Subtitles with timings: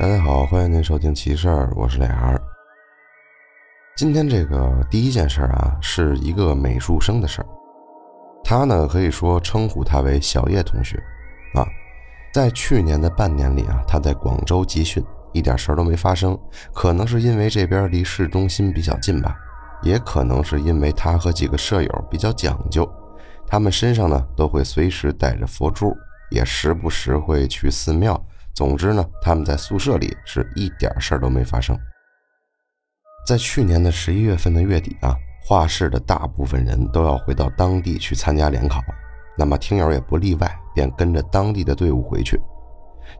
[0.00, 2.40] 大家好，欢迎您收听奇事儿，我是磊儿。
[3.96, 7.46] 今天这个第一件事儿啊，是一个美术生的事儿。
[8.44, 11.02] 他呢，可以说称呼他为小叶同学
[11.52, 11.66] 啊。
[12.32, 16.38] 在去年的半年里啊，他在广州集训，一点事儿都没发生。
[16.72, 19.36] 可能是因为这边离市中心比较近吧，
[19.82, 22.88] 也可能是因为他和几个舍友比较讲究，
[23.48, 25.92] 他们身上呢都会随时带着佛珠，
[26.30, 28.24] 也时不时会去寺庙。
[28.54, 31.78] 总之呢，他们在宿舍里是一点事儿都没发生。
[33.26, 35.14] 在去年的十一月份的月底啊，
[35.46, 38.80] 画室的大部分人都要回到当地去参加联考，
[39.36, 42.40] 那么听友也不例外，便跟着当地的队伍回去。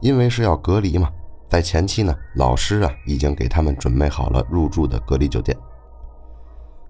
[0.00, 1.10] 因为是要隔离嘛，
[1.48, 5.56] 在前期呢，老师啊已经给他们准备好了入住的隔离酒店。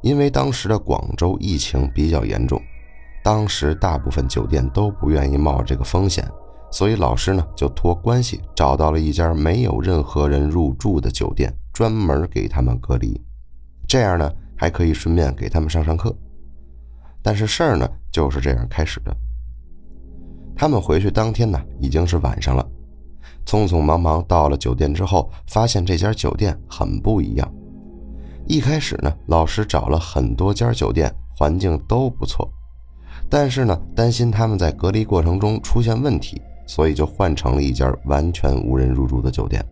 [0.00, 2.62] 因为当时的广州疫情比较严重，
[3.22, 6.24] 当时大部分酒店都不愿意冒这个风险。
[6.70, 13.20] 所以老师呢就托关系找到了一家没有任何人入住的酒店，专门给他们隔离，
[13.86, 16.14] 这样呢还可以顺便给他们上上课。
[17.22, 19.16] 但是事儿呢就是这样开始的。
[20.54, 22.66] 他们回去当天呢已经是晚上了，
[23.46, 27.52] 匆匆忙忙到了酒店之后，发现这家酒店很不一样。
[28.46, 32.50] 一开始呢老师找了很多家酒店，环境都不错，
[33.28, 36.40] 但是呢担心他们在隔离过程中出现问题。
[36.68, 39.64] 所以就换成了一家完全无人入住的酒店。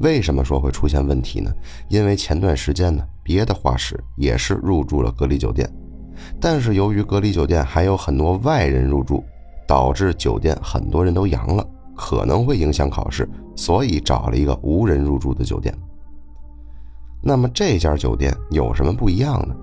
[0.00, 1.50] 为什么说会出现问题呢？
[1.88, 5.70] 因为前段时间呢，别的画室也是入住了隔离酒店，
[6.40, 9.22] 但是由于隔离酒店还有很多外人入住，
[9.68, 11.64] 导致酒店很多人都阳了，
[11.96, 15.72] 可能会影响考试，所以找了一个无人入住的酒店。
[17.22, 19.54] 那么这家酒店有什么不一样呢？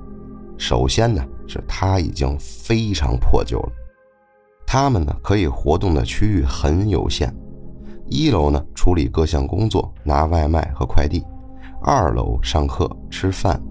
[0.57, 3.71] 首先呢，是它已经非常破旧了。
[4.73, 7.29] 他们呢可以活动的区域很有限，
[8.07, 11.19] 一楼呢处理各项工作，拿外卖和快递；
[11.81, 13.61] 二楼上课吃饭，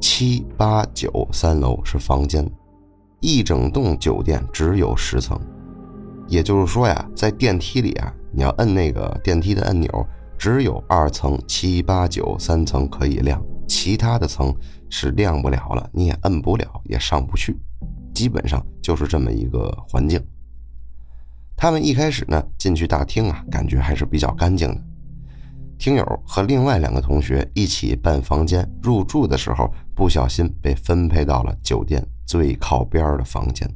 [0.00, 2.44] 七八九三楼是房间。
[3.20, 5.40] 一整栋酒店只有十层，
[6.26, 9.88] 也就是说呀，在电梯里啊，你要摁那个电梯的按钮，
[10.36, 14.52] 只有二层七八九三层可以亮，其他的层
[14.90, 17.56] 是亮不了了，你也摁不了，也上不去，
[18.12, 20.20] 基本上就是这么一个环境。
[21.60, 24.80] 他们一开始呢进去大厅啊，感觉还是比较干净的。
[25.76, 33.68] 听友和另外两个同学一起办房间入住的时候，不小心被分配到了酒店最靠边的房间。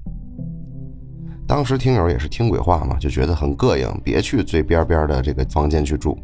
[1.44, 6.16] 当时听友也是听鬼话嘛，就觉得很膈应，别去最边边的这个房间去住。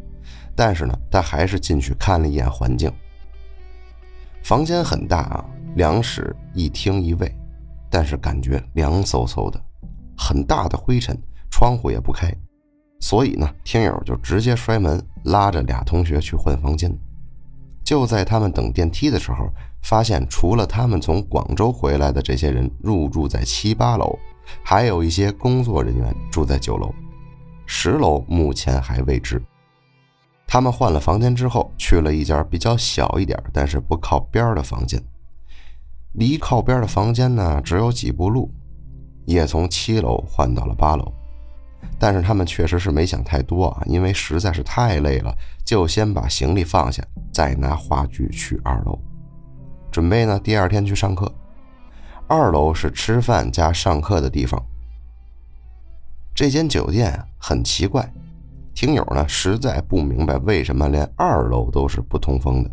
[0.55, 2.89] 但是呢，他还是进去看了一眼环境。
[4.43, 5.45] 房间很大啊，
[5.75, 7.29] 两室一厅一卫，
[7.89, 9.61] 但是感觉凉飕飕的，
[10.17, 11.17] 很大的灰尘。
[11.49, 12.33] 窗户也不开，
[12.99, 16.95] 所以呢，听友就直接摔门，拉着俩同学去换房间。
[17.83, 19.49] 就在他们等电梯的时候，
[19.81, 24.17] 发现除了他们从广州回来的这些人入住在七八楼，
[24.63, 26.93] 还有一些工作人员住在九楼，
[27.65, 29.41] 十楼目前还未知。
[30.45, 35.01] 他们换了房间之后，去了一家比较小一点，但是不靠边的房间。
[36.13, 38.51] 离靠边的房间呢，只有几步路，
[39.25, 41.11] 也从七楼换到了八楼。
[41.97, 45.35] 但是他们确实是没想太多啊，因为实在是太累了，
[45.65, 48.97] 就先把行李放下，再拿话剧去二楼，
[49.91, 51.31] 准备呢第二天去上课。
[52.27, 54.63] 二楼是吃饭加上课的地方。
[56.35, 58.13] 这间酒店很奇怪，
[58.73, 62.71] 听友呢实在不明白为什么连二楼都是不通风的，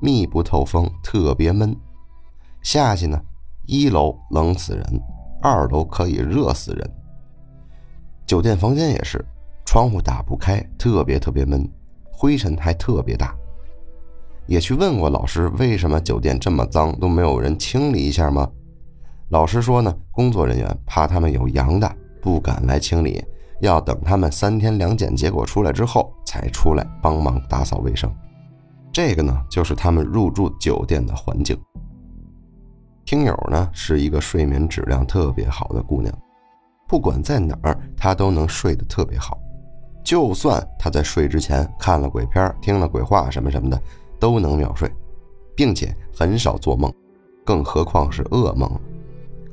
[0.00, 1.76] 密不透风，特别闷。
[2.62, 3.20] 下去呢，
[3.66, 4.84] 一楼冷死人，
[5.40, 6.90] 二楼可以热死人。
[8.28, 9.24] 酒店房间也是，
[9.64, 11.66] 窗户打不开，特别特别闷，
[12.12, 13.34] 灰尘还特别大。
[14.46, 18.46] 也去问过老师，为什么酒店这么脏，都没有人清理一下吗？
[19.30, 23.24] 老师说呢，工作人员怕他们有阳的，不敢来清理，
[23.62, 28.14] 要等他们三天两检结果出来之后才出来帮忙打扫卫生。
[28.92, 31.58] 这个呢，就是他们入住酒店的环境。
[33.06, 36.14] 听友呢，是一个睡眠质量特别好的姑娘。
[36.88, 39.38] 不管在哪儿，他都能睡得特别好。
[40.02, 43.78] 就算他在睡之前看了鬼片、听了鬼话什么什么的，
[44.18, 44.90] 都能秒睡，
[45.54, 46.90] 并且很少做梦，
[47.44, 48.70] 更何况是噩梦。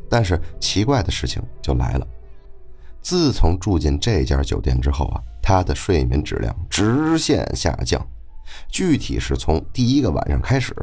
[0.09, 2.07] 但是奇怪的事情就来了：
[3.01, 8.01] 自从住进这家酒店之后啊，他的睡眠质量直线下降。
[8.69, 10.73] 具体是从第一个晚上开始，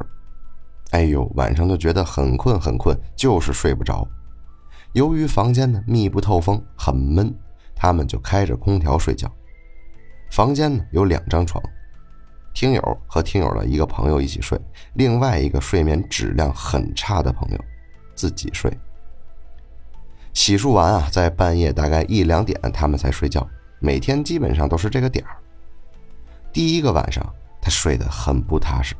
[0.91, 4.07] 哎呦，晚上就觉得很困很困，就是睡不着。
[4.93, 7.33] 由于房间呢密不透风，很闷，
[7.75, 9.31] 他们就开着空调睡觉。
[10.31, 11.63] 房间呢有两张床，
[12.53, 14.59] 听友和听友的一个朋友一起睡，
[14.93, 17.65] 另外一个睡眠质量很差的朋友
[18.13, 18.71] 自己睡。
[20.33, 23.47] 洗漱完啊，在半夜大概一两点，他们才睡觉。
[23.79, 25.37] 每天基本上都是这个点儿。
[26.51, 27.23] 第一个晚上，
[27.59, 28.95] 他睡得很不踏实，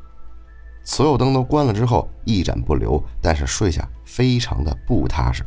[0.84, 5.44] 所有灯都关了之后，一盏不留，但是睡下非常的不踏实，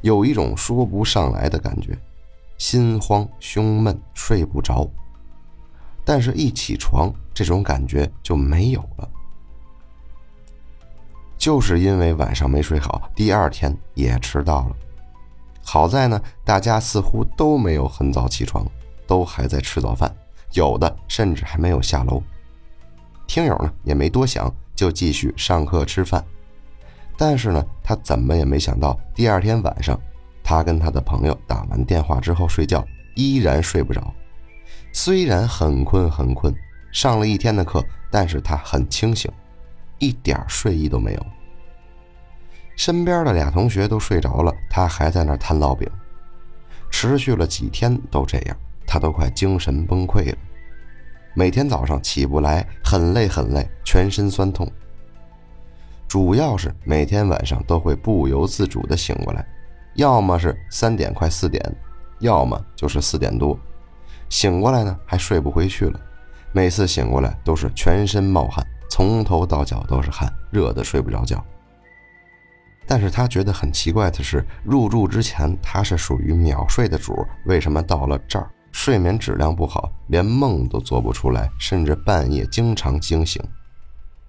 [0.00, 1.96] 有一种说不上来的感觉，
[2.58, 4.88] 心慌胸闷，睡不着。
[6.04, 9.08] 但是，一起床，这种感觉就没有了。
[11.36, 14.76] 就是因为晚上没睡好，第二天也迟到了。
[15.62, 18.66] 好在呢，大家似乎都没有很早起床，
[19.06, 20.14] 都还在吃早饭，
[20.52, 22.22] 有的甚至还没有下楼。
[23.26, 26.24] 听友呢也没多想，就继续上课吃饭。
[27.20, 30.00] 但是呢，他怎么也没想到，第二天晚上，
[30.42, 32.82] 他跟他的朋友打完电话之后睡觉，
[33.14, 34.10] 依然睡不着。
[34.90, 36.54] 虽然很困很困，
[36.90, 39.30] 上了一天的课，但是他很清醒，
[39.98, 41.26] 一点睡意都没有。
[42.74, 45.86] 身边的俩同学都睡着了，他还在那摊烙饼，
[46.90, 48.56] 持续了几天都这样，
[48.86, 50.38] 他都快精神崩溃了。
[51.34, 54.66] 每天早上起不来，很累很累，全身酸痛。
[56.10, 59.46] 主要是每天晚上都会不由自主的醒过来，
[59.94, 61.64] 要么是三点快四点，
[62.18, 63.56] 要么就是四点多。
[64.28, 66.00] 醒过来呢，还睡不回去了。
[66.50, 71.40] 每次醒过来都是全身冒汗，从头到脚都是汗，热的睡不着觉。
[72.88, 83.40] 但是他觉得很奇怪的是，入住之前他是属于秒睡的主，为什么到了这儿睡眠质量不好，连梦都做不出来，甚至半夜经常惊醒？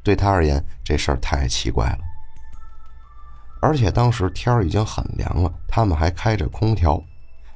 [0.03, 1.99] 对他而言，这事儿太奇怪了。
[3.61, 7.01] 而且当时天儿已经很凉了，他们还开着空调，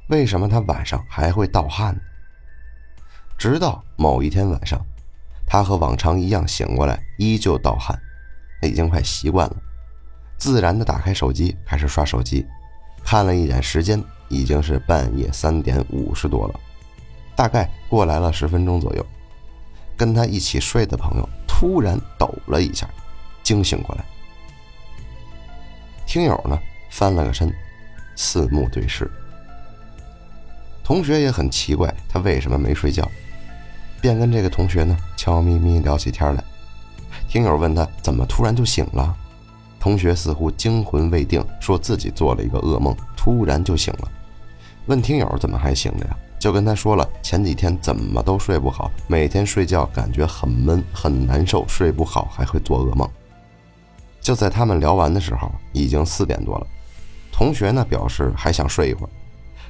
[0.08, 2.00] 为什么他晚上还会盗汗呢？
[3.36, 4.80] 直到某一天晚上，
[5.46, 8.00] 他和往常一样醒过来，依旧盗汗，
[8.60, 9.56] 他已经快习惯了。
[10.38, 12.46] 自然的打开手机，开始刷手机，
[13.04, 16.60] 看了一眼时间，已经是半夜三点五十多了，
[17.34, 19.04] 大概过来了十分钟左右。
[19.96, 21.28] 跟他一起睡的朋友
[21.58, 22.86] 突然抖了一下，
[23.42, 24.04] 惊醒过来。
[26.06, 26.58] 听友呢
[26.90, 27.50] 翻了个身，
[28.14, 29.10] 四目对视。
[30.84, 33.10] 同学也很奇怪，他为什么没睡觉，
[34.02, 36.44] 便跟这个同学呢悄咪咪聊起天来。
[37.26, 39.16] 听友问他怎么突然就醒了。
[39.80, 44.12] 同学似乎惊魂未定，说自己做了一个噩梦，突然就醒了。
[44.84, 46.16] 问听友怎么还醒着呀？
[46.38, 53.08] 就跟他说了前几天怎么都睡不好，每天睡觉感觉很闷很难受，睡不好还会做噩梦。
[54.20, 56.66] 就在他们聊完的时候，已经四点多了。
[57.32, 59.10] 同学呢表示还想睡一会儿，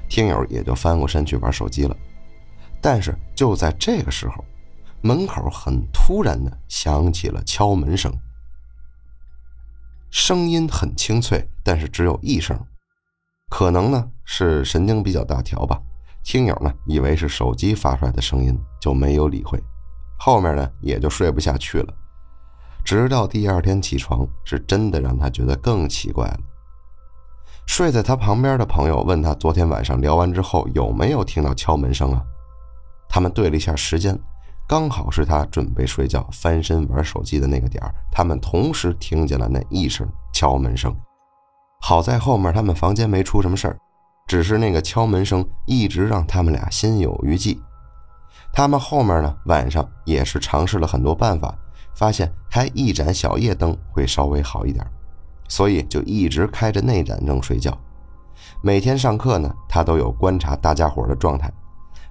[0.09, 1.97] 听友也就翻过身去玩手机了。
[2.81, 4.45] 但是就在这个时候，
[5.01, 8.13] 门口很突然的响起了敲门声。
[10.11, 12.59] 声音很清脆，但是只有一声，
[13.51, 15.81] 可能呢是神经比较大条吧。
[16.27, 19.63] 听友呢以为是手机发出来的声音，就没有理会。
[20.19, 21.95] 后面呢也就睡不下去了。
[22.85, 26.39] 直到第二天起床，是真的让他觉得更奇怪了。
[27.69, 32.21] 睡在他旁边的朋友问他，昨天晚上聊完之后有没有听到敲门声啊？
[33.09, 34.19] 他们对了一下时间。
[34.69, 40.93] 刚好是他准备睡觉、翻身玩手机的那个点儿，他们同时听见了那一声敲门声。
[41.83, 43.79] 好在后面他们房间没出什么事儿，
[44.27, 47.61] 只是那个敲门声一直让他们俩心有余悸。
[48.53, 51.55] 他们后面呢，晚上也是尝试了很多办法，
[51.95, 54.85] 发现开一盏小夜灯会稍微好一点，
[55.49, 57.77] 所以就一直开着那盏灯睡觉。
[58.63, 61.53] 每天上课呢，他都有观察大家伙的状态。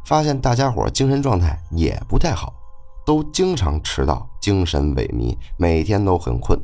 [0.06, 2.54] 发现大家伙精神状态也不太好，
[3.08, 6.60] 都经常迟到，精神萎靡，每天都很困。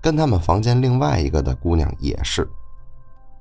[0.00, 2.48] 跟他们房间另外一个的姑娘也是，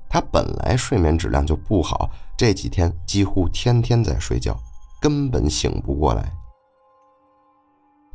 [0.09, 4.57] 他本来睡眠质量就不好，这几天几乎天天在睡觉，
[4.99, 6.31] 根本醒不过来。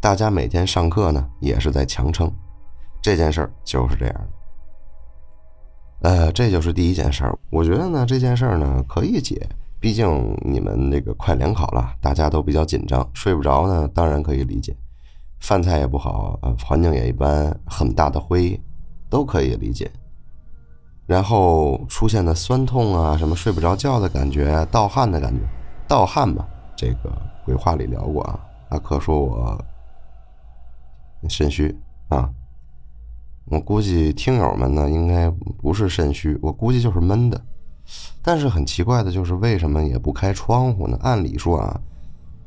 [0.00, 2.30] 大家每天上课呢，也是在强撑。
[3.00, 4.28] 这件事儿就是这样的。
[6.10, 7.38] 呃，这就是第一件事儿。
[7.50, 9.48] 我觉得呢，这件事儿呢可以解。
[9.80, 14.74] 毕竟你们那个快联考了，大家都比较紧张，睡不着呢，当然可以理解。
[15.40, 18.58] 饭菜也不好，呃，环境也一般，很大的灰，
[19.08, 19.90] 都可以理解。
[21.06, 25.40] 然后出现的酸痛啊，什么睡不着觉的感觉，盗汗的感觉，
[25.86, 26.44] 盗汗嘛，
[26.74, 27.12] 这个
[27.44, 28.40] 鬼话里聊过啊。
[28.70, 29.64] 阿克说我
[31.28, 31.76] 肾虚
[32.08, 32.28] 啊，
[33.46, 35.30] 我估计听友们呢，应该
[35.60, 37.40] 不是肾虚，我估计就是闷的。
[38.22, 40.98] 但是很奇怪的就是，为什么也不开窗户呢？
[41.02, 41.78] 按理说啊，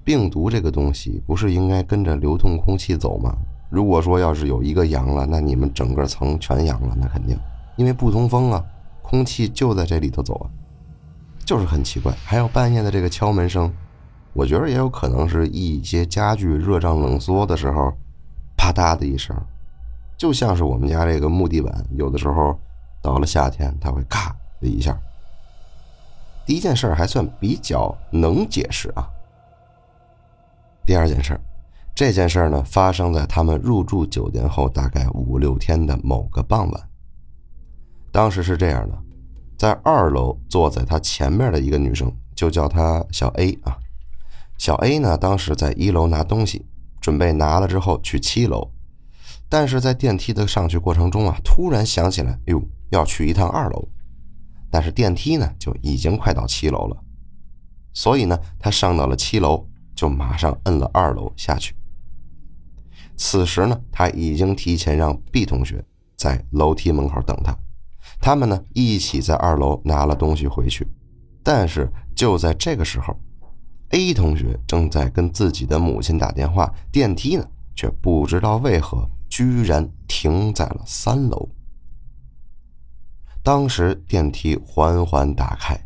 [0.03, 3.37] 病毒这个东西不是应该跟着流通空气走吗？
[3.69, 7.37] 如果说要是有一个阳了，那你们整个层全阳了，那肯定，
[7.77, 8.61] 因为不通风啊，
[9.01, 10.45] 空气就在这里头走啊，
[11.45, 12.13] 就是很奇怪。
[12.25, 13.73] 还有半夜的这个敲门声，
[14.33, 17.93] 我觉得也有可能是一些家具热胀冷缩的时候，
[18.57, 19.33] 啪嗒的一声，
[20.17, 22.59] 就像是我们家这个木地板，有的时候
[23.01, 24.97] 到了夏天，它会咔的一下。
[26.45, 29.07] 第一件事还算比较能解释啊。
[30.85, 31.39] 第二件事
[31.93, 36.89] 这件事呢发生在他们入住酒店后大概五六天的某个傍晚。
[38.11, 38.97] 当时是这样的，
[39.57, 43.77] 在二楼坐在他前面的一个女生，就叫她小 A 啊。
[44.57, 46.65] 小 A 呢，当时在一楼拿东西，
[46.99, 48.71] 准备拿了之后去七楼，
[49.47, 53.87] 但是在电梯的上去过程中啊，突然想起来，哎呦，要去一趟二楼。
[54.69, 56.97] 但是电梯呢，就已经快到七楼了，
[57.93, 61.73] 所以呢，他上到了七楼，就马上摁了二楼下去。
[63.15, 65.83] 此时呢，他已经提前让 B 同学
[66.17, 67.57] 在楼梯门口等他，
[68.19, 70.87] 他们呢一起在二楼拿了东西回去。
[71.43, 73.17] 但是就在这个时候
[73.91, 81.47] ，A 同学正在跟自己的母亲打电话，电梯呢却不知道为何居然停在了三楼。
[83.41, 85.79] 当时电梯缓缓打开，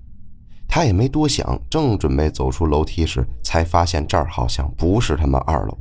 [0.67, 5.77] 他也没多想，正准备走出楼梯时，才发现这儿好像不是他们二楼。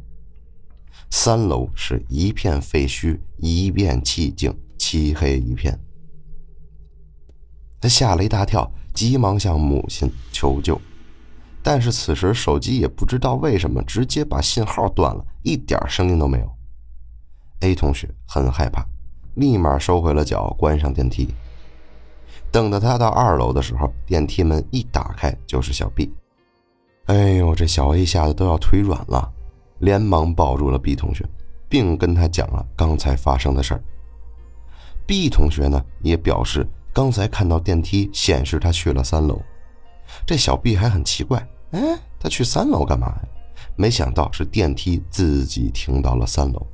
[1.09, 5.79] 三楼是一片废墟，一片寂静，漆黑一片。
[7.81, 10.79] 他吓了一大跳，急忙向母亲求救，
[11.63, 16.51] 但是此时手机也不知道为什么直接把信号断了，一点声音都没有。
[17.61, 18.85] A 同学很害怕，
[19.35, 21.29] 立马收回了脚，关上电梯。
[22.51, 26.13] 等到他到二楼的时候，电梯门一打开就是小 B。
[27.07, 29.31] 哎呦，这小 A 吓得都要腿软了，
[29.79, 31.25] 连忙抱住了 B 同学，
[31.69, 33.83] 并跟他讲了刚才发生的事儿。
[35.07, 39.41] B 同学呢也表示，刚才看到电梯显示他去了三楼。
[40.27, 41.81] 这小毕还很奇怪，哎，
[42.19, 43.23] 他去三楼干嘛呀？
[43.77, 46.67] 没想到是电梯自己停到了三楼。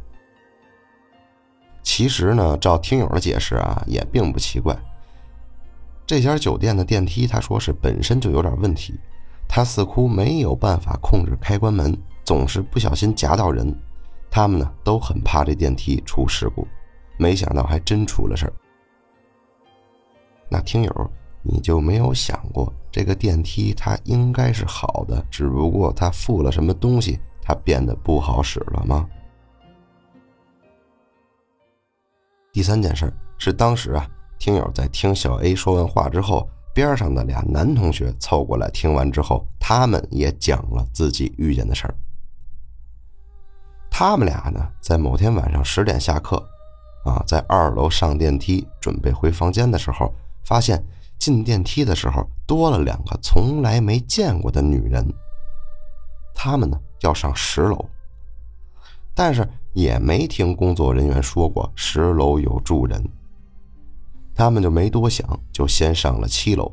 [1.82, 4.76] 其实呢，照听友的解释啊，也并不奇怪。
[6.06, 8.98] 这家酒店的电梯，他说是本身就有点问题，
[9.48, 13.72] 他似乎没有办法控制开关门，总是不小心夹到人。
[14.30, 16.66] 他们呢都很怕这电梯出事故，
[17.18, 18.52] 没想到还真出了事儿。
[20.48, 21.10] 那听友，
[21.42, 29.08] 你就没有想过这个电梯它应该是好的，只不过它附了什么东西，它变得不好使了吗？
[32.52, 34.08] 第三件事是当时啊。
[34.38, 41.94] 听友在听小 A 说完话之后，边上的俩男同学凑过来听完之后，他们也讲了自己遇见的事儿。
[43.90, 46.36] 他们俩呢，在某天晚上十点下课，
[47.06, 50.14] 啊，在二楼上电梯准备回房间的时候，
[50.46, 50.82] 发现
[51.18, 55.06] 进电梯的时候多了两个从来没见过的女人。
[56.34, 57.84] 他们呢要上十楼，
[59.14, 63.02] 但是也没听工作人员说过十楼有住人。
[64.34, 66.70] 他们就没多想，就先上了七楼。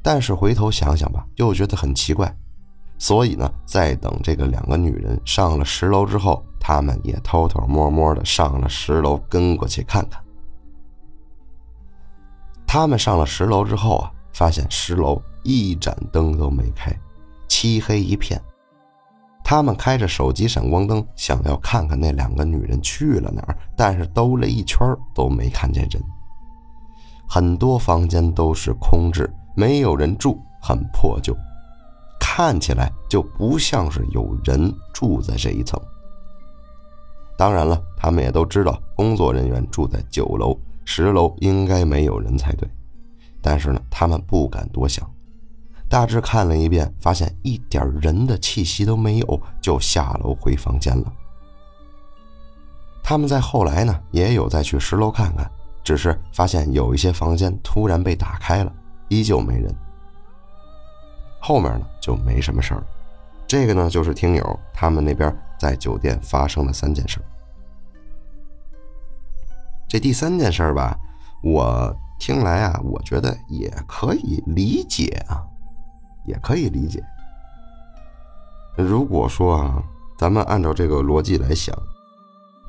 [0.00, 2.32] 但是回头想想吧，又觉得很奇怪，
[2.98, 10.21] 所以呢，在等这个两个女人上了十楼之后，他们也偷偷摸摸的上了十楼，跟过去看看。
[12.74, 16.90] 他们上了十楼之后啊，发现十楼一盏灯都没开，
[17.46, 18.40] 漆黑一片。
[19.44, 26.02] 他们开着手机闪光灯，想要看看那两个女人去了哪儿，但是兜了一圈都没看见人。
[27.28, 31.36] 很多房间都是空置，没有人住，很破旧，
[32.18, 35.78] 看起来就不像是有人住在这一层。
[37.36, 42.68] 当然了，他们也都知道工作人员住在九楼、十楼，应该没有人才对。
[43.40, 45.08] 但是呢，他们不敢多想，
[45.88, 51.12] 大致看了一遍，发现一点人的气息都没有，就下楼回房间了。
[53.02, 55.50] 他们在后来呢，也有再去十楼看看。
[55.84, 58.72] 只是发现有一些房间突然被打开了，
[59.08, 59.74] 依旧没人。
[61.40, 62.84] 后面呢就没什么事儿。
[63.48, 67.18] 这个呢就是听友他们那边在酒店发生的三件事。
[69.92, 70.98] 这第三件事吧，
[71.42, 75.44] 我听来啊，我觉得也可以理解啊，
[76.24, 77.04] 也可以理解。
[78.74, 79.82] 如果说啊，
[80.16, 81.76] 咱们按照这个逻辑来想。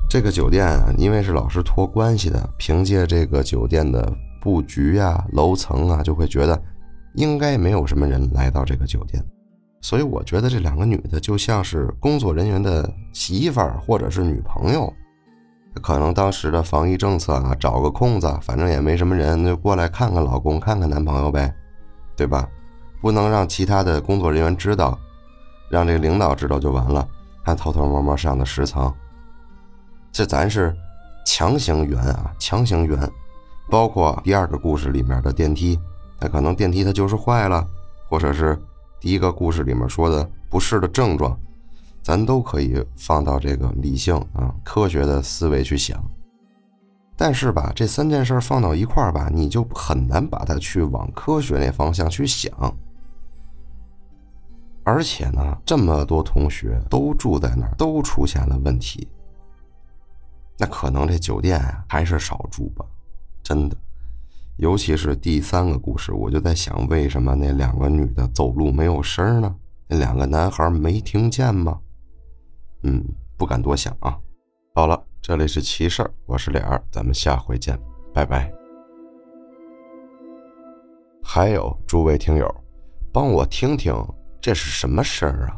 [0.06, 6.62] 这个酒店啊，因为是老师托关系的，凭借这个酒店的布局啊、楼层啊，就会觉得
[7.14, 9.24] 应该没有什么人来到这个酒店，
[9.80, 14.92] 所以我觉得这两个女的就像是工作人员的媳妇儿或者是女朋友。
[15.82, 21.54] 可能当时的防疫政策啊，找个空子，反正也没什么人，那就过来看看老公，看看男朋友呗，
[22.16, 22.48] 对吧？
[23.00, 24.98] 不能让其他的工作人员知道，
[25.68, 27.06] 让这个领导知道就完了，
[27.42, 28.92] 还偷偷摸摸上的十层。
[30.12, 30.74] 这咱是
[31.26, 32.98] 强行圆啊，强行圆。
[33.68, 35.78] 包括第二个故事里面的电梯，
[36.20, 37.66] 它可能电梯它就是坏了，
[38.08, 38.56] 或者是
[39.00, 41.36] 第一个故事里面说的不适的症状。
[42.04, 45.98] 咱都可以放到这个理性啊、科学的思维去想，
[47.16, 52.52] 但是吧，这三件事放到一块儿吧，你就很难把它去往科学那方向去想。
[54.82, 59.08] 而且呢，这么多同学都住在那儿，都出现了问题，
[60.58, 62.84] 那可能这酒店啊还是少住吧，
[63.42, 63.74] 真的。
[64.58, 69.56] 尤其是第三个故事，我就在想，为什么那两个女的走路没有声呢？
[69.88, 71.80] 那两个男孩没听见吗？
[72.84, 73.02] 嗯，
[73.38, 74.18] 不敢多想啊。
[74.74, 77.78] 好了，这里是奇事儿，我是脸儿，咱们下回见，
[78.12, 78.52] 拜拜。
[81.22, 82.54] 还有诸位听友，
[83.10, 83.94] 帮我听听
[84.38, 85.56] 这是什么声儿啊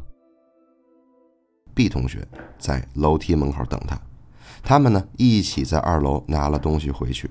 [1.74, 2.24] ？B 同学
[2.58, 4.00] 在楼梯门口等他，
[4.62, 7.28] 他们呢一起在二楼拿了东西回去。